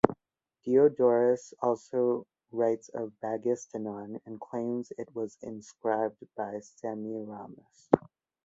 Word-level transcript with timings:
Diodorus 0.65 1.53
also 1.61 2.25
writes 2.51 2.89
of 2.89 3.13
"Bagistanon" 3.23 4.19
and 4.25 4.41
claims 4.41 4.91
it 4.97 5.13
was 5.13 5.37
inscribed 5.43 6.25
by 6.35 6.59
Semiramis. 6.61 7.87